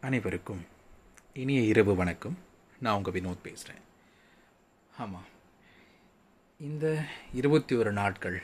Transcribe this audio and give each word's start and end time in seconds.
அனைவருக்கும் 0.00 0.66
இனிய 1.32 1.60
இரவு 1.60 1.96
வணக்கம். 1.96 2.38
நான் 2.80 2.96
உங்கள் 2.96 3.12
வினோத் 3.12 3.42
பேசுகிறேன் 3.42 3.82
ஆமாம் 4.98 5.24
இந்த 6.58 7.04
இருபத்தி 7.34 7.76
ஒரு 7.76 7.92
நாட்கள் 7.92 8.42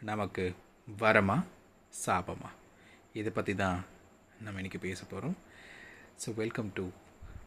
நமக்கு 0.00 0.54
வரமா 0.98 1.44
சாபமா? 2.06 2.50
இதை 3.12 3.32
பற்றி 3.32 3.54
தான் 3.54 3.84
நம்ம 4.40 4.60
இன்றைக்கி 4.60 4.78
பேச 4.78 5.04
போகிறோம் 5.04 5.36
ஸோ 6.26 6.34
வெல்கம் 6.34 6.70
டு 6.74 6.88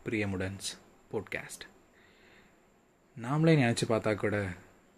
பிரியமுடன்ஸ் 0.06 0.70
போட்காஸ்ட் 1.12 1.66
நாமளே 3.22 3.56
நினச்சி 3.64 3.90
பார்த்தா 3.90 4.16
கூட 4.16 4.48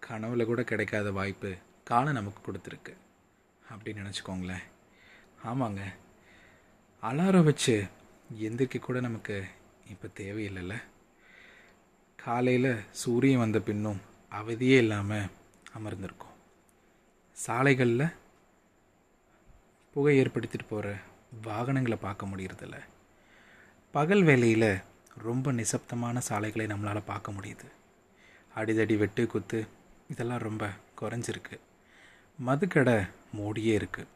கனவுல 0.07 0.45
கூட 0.45 0.63
கிடைக்காத 0.63 1.11
வாய்ப்பு 1.11 1.55
காலம் 1.83 2.13
நமக்கு 2.13 2.51
கொடுத்துருக்கு. 2.51 2.93
அப்படின்னு 3.69 4.05
நினச்சிக்கோங்களேன். 4.05 4.65
ஆமாங்க. 5.43 5.81
அலாரம் 7.03 7.43
வச்சு 7.43 7.87
எந்திரிக்க 8.37 8.79
கூட 8.79 8.99
நமக்கு 8.99 9.43
இப்போ 9.89 10.07
தேவையில்லைல்ல. 10.15 10.81
காலையில் 12.15 12.83
சூரியன் 12.89 13.39
வந்த 13.39 13.59
பின்னும் 13.59 14.01
அவதியே 14.29 14.77
இல்லாமல் 14.77 15.29
அமர்ந்திருக்கோம். 15.77 16.35
சாலைகளில் 17.33 18.13
புகை 19.91 20.21
ஏற்படுத்திட்டு 20.21 20.67
போகிற 20.69 20.97
வாகனங்களை 21.41 21.97
பார்க்க 21.97 22.25
முடியறதில்ல. 22.25 22.77
பகல் 23.91 24.23
வேலையில் 24.23 24.81
ரொம்ப 25.15 25.51
நிசப்தமான 25.51 26.19
சாலைகளை 26.19 26.67
நம்மளால் 26.67 27.09
பார்க்க 27.11 27.31
முடியுது. 27.31 27.67
அடிதடி 28.55 28.97
வெட்டு 28.97 29.27
குத்து 29.27 29.67
இதெல்லாம் 30.07 30.45
ரொம்ப 30.47 30.69
குறைஞ்சிருக்கு. 31.01 31.59
மதுக்கடை 32.45 33.09
மூடியே 33.33 33.77
இருக்குது 33.77 34.07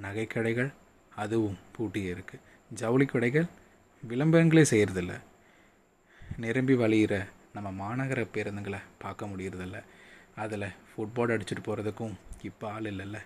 நகைக்கடைகள் 0.00 0.72
அதுவும் 1.16 1.58
பூட்டியே 1.76 2.14
இருக்குது 2.14 2.40
ஜவுளி 2.74 3.04
கடைகள் 3.04 3.48
விளம்பரங்களே 4.10 4.62
செய்கிறதில்ல 4.70 5.12
நிரம்பி 6.38 6.74
வழியிற 6.74 7.14
நம்ம 7.56 7.68
மாநகர 7.82 8.20
பேருந்துங்களை 8.34 8.78
பார்க்க 8.98 9.26
முடியறதில்ல. 9.26 9.78
அதில் 10.42 10.66
ஃபுட்பால் 10.88 11.32
அடிச்சுட்டு 11.34 11.62
போகிறதுக்கும் 11.66 12.14
இப்போ 12.48 12.64
ஆள் 12.70 12.88
இல்லைல்ல. 12.90 13.18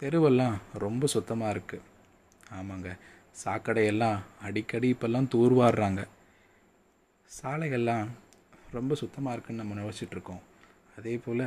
தெருவெல்லாம் 0.00 0.54
ரொம்ப 0.84 1.06
சுத்தமாக 1.14 1.54
இருக்குது 1.54 1.84
ஆமாங்க. 2.58 2.90
சாக்கடையெல்லாம் 3.44 4.18
அடிக்கடி 4.42 4.88
இப்போல்லாம் 4.94 5.28
தூர்வாடுறாங்க 5.34 6.02
சாலைகள்லாம் 7.30 8.06
ரொம்ப 8.76 8.94
சுத்தமாக 8.94 9.34
இருக்குன்னு 9.34 9.62
நம்ம 9.62 9.76
நினச்சிட்ருக்கோம் 9.80 10.42
அதே 10.96 11.16
போல் 11.24 11.44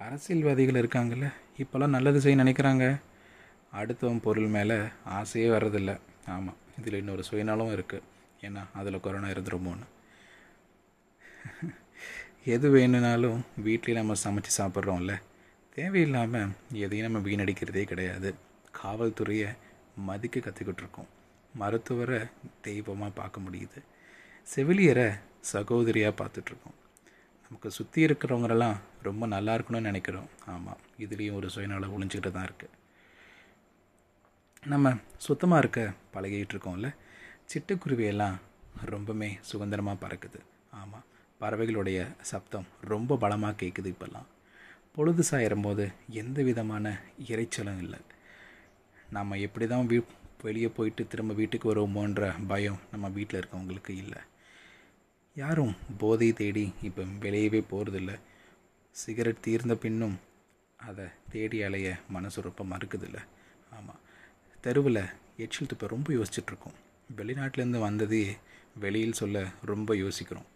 அரசியல்வாதிகள் 0.00 0.80
இருக்காங்கல்ல 0.82 1.28
இப்போல்லாம் 1.62 1.94
நல்லது 1.96 2.20
செய்ய 2.20 2.42
நினைக்கிறாங்க. 2.42 2.86
அடுத்தவன் 3.80 4.24
பொருள் 4.26 4.54
மேலே 4.56 4.78
ஆசையே 5.04 5.48
வர்றதில்ல. 5.48 5.92
ஆமாம் 6.26 6.58
இதில் 6.78 7.00
இன்னொரு 7.02 7.22
சுயநலம் 7.28 7.74
இருக்குது 7.76 8.06
ஏன்னா 8.46 8.62
அதில் 8.80 9.04
கொரோனா 9.06 9.28
இருந்துருமோன்னு. 9.34 9.86
எது 12.54 12.66
வேணும்னாலும் 12.74 13.38
வீட்லேயே 13.66 13.98
நம்ம 14.00 14.16
சமைச்சு 14.24 14.52
சாப்பிட்றோம்ல. 14.58 15.14
தேவையில்லாமல் 15.76 16.52
எதையும் 16.84 17.06
நம்ம 17.06 17.20
வீணடிக்கிறதே 17.28 17.84
கிடையாது. 17.92 18.30
காவல்துறையை 18.80 19.50
மதிக்க 20.08 20.38
கற்றுக்கிட்டு 20.40 20.82
இருக்கோம் 20.84 21.10
மருத்துவரை 21.60 22.20
தெய்வமாக 22.66 23.12
பார்க்க 23.20 23.44
முடியுது. 23.46 23.78
செவிலியரை 24.46 25.08
சகோதரியாக 25.52 26.18
பார்த்துட்ருக்கோம் 26.20 26.76
நமக்கு 27.44 27.68
சுற்றி 27.76 28.00
இருக்கிறவங்களெல்லாம் 28.06 28.78
ரொம்ப 29.06 29.26
நல்லா 29.34 29.52
இருக்கணும்னு 29.56 29.90
நினைக்கிறோம். 29.90 30.28
ஆமாம் 30.54 30.80
இதுலேயும் 31.04 31.38
ஒரு 31.38 31.48
சுயநலம் 31.54 31.94
ஒழிஞ்சிக்கிட்டு 31.96 32.30
தான் 32.36 32.48
இருக்குது 32.48 32.74
நம்ம 34.72 34.88
சுத்தமாக 35.26 35.60
இருக்க 35.62 35.80
பழகிட்டு 36.14 36.52
இருக்கோம்ல 36.54 36.88
சிட்டுக்குருவியெல்லாம் 37.50 38.34
ரொம்பவுமே 38.92 39.28
சுதந்திரமாக 39.50 40.00
பறக்குது. 40.02 40.40
ஆமாம் 40.80 41.04
பறவைகளுடைய 41.40 41.98
சப்தம் 42.30 42.66
ரொம்ப 42.92 43.16
பலமாக 43.22 43.58
கேட்குது 43.62 43.88
இப்போல்லாம். 43.94 44.28
பொழுது 44.94 45.22
சாயிரும் 45.30 45.64
போது 45.66 45.84
எந்த 46.20 46.42
விதமான 46.48 46.92
இறைச்சலும் 47.28 47.80
இல்லை. 47.84 48.00
நம்ம 49.10 49.38
எப்படி 49.46 49.66
தான் 49.66 49.88
வீ 49.92 49.98
வெளியே 50.42 50.68
போயிட்டு 50.68 51.02
திரும்ப 51.06 51.34
வீட்டுக்கு 51.40 51.70
வருவோமோன்ற 51.70 52.28
பயம் 52.46 52.80
நம்ம 52.92 53.08
வீட்டில் 53.08 53.40
இருக்கவங்களுக்கு 53.40 53.94
இல்லை. 54.02 54.20
யாரும் 55.36 55.74
போதை 56.02 56.28
தேடி 56.32 56.66
இப்போ 56.88 57.02
வெளியவே 57.24 57.62
போகிறதில்ல 57.72 58.12
சிகரெட் 58.96 59.44
தீர்ந்த 59.46 59.76
பின்னும் 59.86 60.18
அதை 60.88 61.06
தேடி 61.32 61.60
அலைய 61.62 61.88
மனசு 62.16 62.46
ரொம்ப 62.48 62.64
மறுக்குதில்ல. 62.74 63.18
ஆமாம் 63.78 64.02
தெருவில் 64.64 65.02
எச்சில் 65.36 65.68
துப்ப 65.70 65.86
ரொம்ப 65.86 66.08
யோசிச்சுட்ருக்கோம். 66.12 66.76
வெளிநாட்டிலேருந்து 67.16 67.78
வந்ததே 67.78 68.22
வெளியில் 68.82 69.12
சொல்ல 69.12 69.42
ரொம்ப 69.70 69.96
யோசிக்கிறோம். 69.96 70.48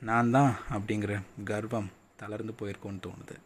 நான் 0.00 0.30
தான் 0.30 0.52
அப்படிங்கிற 0.70 1.12
கர்வம் 1.44 1.88
தளர்ந்து 2.16 2.54
போயிருக்கோன்னு 2.60 3.04
தோணுது. 3.06 3.36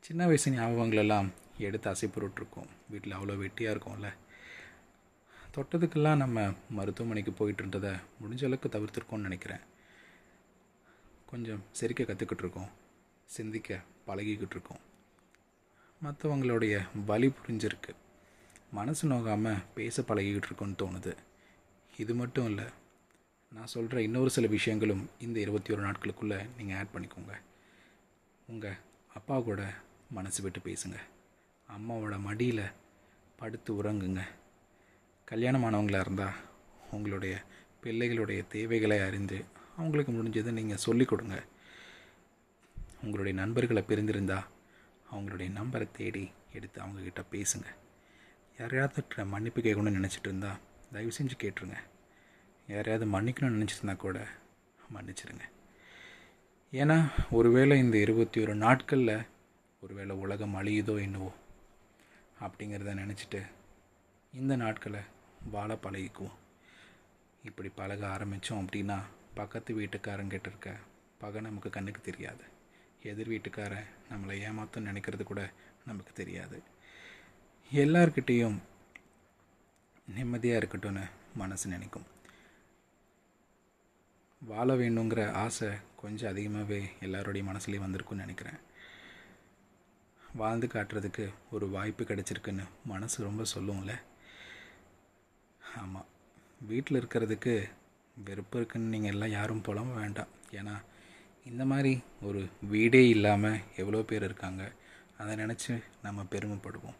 சின்ன 0.00 0.26
வயசு 0.26 0.50
ஞாபகங்களெல்லாம் 0.50 1.28
எடுத்து 1.58 1.88
அசைப்பொருட்ருக்கோம் 1.92 2.70
வீட்டில் 2.90 3.16
அவ்வளோ 3.18 3.36
வெட்டியாக 3.42 3.74
இருக்கோம்ல. 3.74 4.10
தொட்டதுக்கெல்லாம் 5.56 6.22
நம்ம 6.24 6.46
மருத்துவமனைக்கு 6.70 7.32
போயிட்டு 7.32 7.64
இருந்ததை 7.64 7.92
முடிஞ்ச 8.22 8.44
அளவுக்கு 8.44 8.74
தவிர்த்துருக்கோம்னு 8.76 9.28
நினைக்கிறேன். 9.28 9.64
கொஞ்சம் 11.26 11.64
சிரிக்க 11.72 12.02
கற்றுக்கிட்டு 12.02 12.44
இருக்கோம் 12.46 12.70
சிந்திக்க 13.24 13.80
பழகிக்கிட்டு 14.06 14.56
இருக்கோம் 14.56 14.82
மற்றவங்களுடைய 16.02 16.74
வலி 17.06 17.28
புரிஞ்சிருக்கு. 17.38 17.92
மனசு 18.76 19.08
நோகாமல் 19.08 19.64
பேச 19.74 20.02
பழகிக்கிட்டு 20.02 20.48
இருக்கோன்னு 20.48 20.80
தோணுது. 20.82 21.12
இது 21.98 22.14
மட்டும் 22.14 22.46
இல்லை 22.46 22.64
நான் 23.54 23.72
சொல்கிற 23.72 24.02
இன்னொரு 24.02 24.30
சில 24.30 24.46
விஷயங்களும் 24.46 25.02
இந்த 25.18 25.40
இருபத்தி 25.40 25.72
ஒரு 25.72 25.82
நாட்களுக்குள்ளே 25.82 26.38
நீங்கள் 26.58 26.76
ஆட் 26.76 26.92
பண்ணிக்கோங்க. 26.94 27.34
உங்கள் 28.46 28.78
அப்பா 29.14 29.36
கூட 29.40 29.62
மனசு 30.10 30.42
விட்டு 30.42 30.60
பேசுங்க. 30.64 30.98
அம்மாவோட 31.68 32.16
மடியில் 32.20 32.64
படுத்து 33.36 33.82
உறங்குங்க. 33.82 34.22
கல்யாணமானவங்களாக 35.30 36.04
இருந்தால் 36.06 36.40
உங்களுடைய 36.90 37.36
பிள்ளைகளுடைய 37.82 38.42
தேவைகளை 38.48 38.98
அறிந்து 38.98 39.44
அவங்களுக்கு 39.76 40.12
முடிஞ்சதை 40.12 40.52
நீங்கள் 40.58 40.84
சொல்லிக் 40.86 41.08
கொடுங்க. 41.08 41.38
உங்களுடைய 43.04 43.38
நண்பர்களை 43.40 43.84
பிரிந்திருந்தால் 43.88 44.50
அவங்களுடைய 45.12 45.50
நம்பரை 45.60 45.88
தேடி 46.00 46.26
எடுத்து 46.52 46.78
அவங்கக்கிட்ட 46.82 47.22
பேசுங்கள் 47.30 47.82
யாரையாவது 48.58 49.24
மன்னிப்பு 49.24 49.60
கேட்கணும்னு 49.60 50.00
நினச்சிட்டு 50.00 50.28
இருந்தா 50.30 50.58
தயவு 50.92 51.12
செஞ்சு 51.18 51.36
கேட்டுருங்க. 51.38 51.76
யாரையாவது 52.68 53.10
மன்னிக்கணும்னு 53.10 53.60
நினச்சிருந்தா 53.62 53.96
கூட 53.96 54.26
மன்னிச்சிருங்க. 54.94 55.44
ஏன்னா 56.72 57.10
ஒருவேளை 57.30 57.78
இந்த 57.78 57.96
இருபத்தி 57.98 58.40
ஒரு 58.40 58.54
நாட்களில் 58.54 59.26
ஒருவேளை 59.80 60.16
உலகம் 60.16 60.54
அழியுதோ 60.56 61.00
என்னவோ 61.00 61.32
அப்படிங்கிறத 62.40 62.94
நினச்சிட்டு 63.02 63.42
இந்த 64.32 64.56
நாட்களை 64.56 65.00
வாழ 65.50 65.74
பழகிக்குவோம். 65.74 66.38
இப்படி 67.44 67.68
பழக 67.68 68.06
ஆரம்பித்தோம் 68.06 68.66
அப்படின்னா 68.66 68.98
பக்கத்து 69.34 69.78
வீட்டுக்காரங்கிட்ட 69.78 70.46
இருக்க 70.46 70.76
பகை 71.18 71.40
நமக்கு 71.40 71.70
கண்ணுக்கு 71.70 72.00
தெரியாது. 72.00 72.44
எதிர் 73.02 73.28
வீட்டுக்காரன் 73.28 73.90
நம்மளை 74.10 74.36
ஏமாத்தம் 74.48 74.86
நினைக்கிறது 74.88 75.22
கூட 75.22 75.52
நமக்கு 75.86 76.12
தெரியாது. 76.12 76.62
எல்லார்கிட்டேயும் 77.82 78.56
நிம்மதியாக 80.08 80.58
இருக்கட்டும்னு 80.60 81.04
மனசு 81.40 81.66
நினைக்கும். 81.72 82.04
வாழ 84.42 84.74
வேணுங்கிற 84.80 85.20
ஆசை 85.44 85.70
கொஞ்சம் 85.96 86.30
அதிகமாகவே 86.30 86.78
எல்லாருடைய 87.00 87.42
மனசுலேயும் 87.50 87.84
வந்திருக்குன்னு 87.86 88.24
நினைக்கிறேன். 88.24 88.60
வாழ்ந்து 90.36 90.66
காட்டுறதுக்கு 90.66 91.24
ஒரு 91.50 91.68
வாய்ப்பு 91.68 92.04
கிடைச்சிருக்குன்னு 92.04 92.64
மனசு 92.84 93.16
ரொம்ப 93.22 93.44
சொல்லுவோம்ல 93.54 93.94
ஆமாம் 95.82 96.10
வீட்டில் 96.70 97.00
இருக்கிறதுக்கு 97.00 97.54
வெறுப்பு 98.14 98.58
இருக்குன்னு 98.58 98.92
நீங்கள் 98.94 99.12
எல்லாம் 99.12 99.36
யாரும் 99.38 99.66
புலம்ப 99.68 99.94
வேண்டாம். 99.94 100.32
ஏன்னா 100.58 100.74
இந்த 101.44 101.64
மாதிரி 101.72 101.94
ஒரு 102.22 102.42
வீடே 102.74 103.08
இல்லாமல் 103.08 103.62
எவ்வளோ 103.76 104.02
பேர் 104.02 104.22
இருக்காங்க 104.22 104.62
அதை 105.18 105.34
நினச்சி 105.36 105.82
நம்ம 106.02 106.22
பெருமைப்படுவோம். 106.30 106.98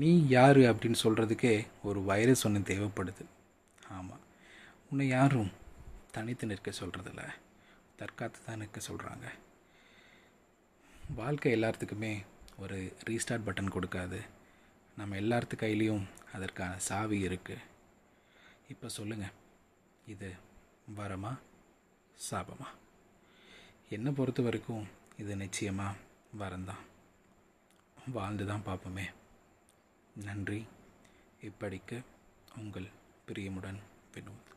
நீ 0.00 0.10
யார் 0.28 0.56
அப்படின்னு 0.56 0.98
சொல்கிறதுக்கே 1.02 1.66
ஒரு 1.82 2.00
வைரஸ் 2.02 2.44
ஒன்று 2.46 2.60
தேவைப்படுது. 2.60 3.24
ஆமாம் 3.88 4.22
உன்னை 4.90 5.08
யாரும் 5.08 5.50
தனித்து 6.10 6.46
நிற்க 6.46 6.70
சொல்கிறதில்ல 6.70 7.22
தற்காத்து 7.98 8.38
தான் 8.46 8.58
நிற்க 8.58 8.80
சொல்கிறாங்க 8.88 9.26
வாழ்க்கை 11.14 11.52
எல்லாத்துக்குமே 11.54 12.12
ஒரு 12.56 12.96
ரீஸ்டார்ட் 13.08 13.46
பட்டன் 13.46 13.74
கொடுக்காது. 13.74 14.20
நம்ம 14.96 15.16
எல்லாத்து 15.16 15.54
கையிலையும் 15.56 16.04
அதற்கான 16.32 16.78
சாவி 16.78 17.28
இருக்குது 17.28 17.64
இப்போ 18.68 18.88
சொல்லுங்கள் 18.88 19.36
இது 20.06 20.30
வரமா? 20.96 21.32
சாபமா? 22.30 22.68
என்னை 23.88 24.12
பொறுத்த 24.12 24.42
வரைக்கும் 24.42 24.86
இது 25.16 25.36
நிச்சயமாக 25.36 26.00
வரந்தான் 26.38 26.84
வாழ்ந்து 28.12 28.46
தான் 28.46 28.66
பார்ப்போமே. 28.66 29.06
நன்றி. 30.14 30.66
இப்படிக்கு 31.42 32.02
உங்கள் 32.56 32.88
பிரியமுடன் 33.28 33.78
வினோத் 34.14 34.50